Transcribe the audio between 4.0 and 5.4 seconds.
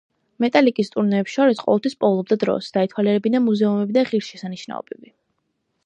ღირსშესანიშნაობები.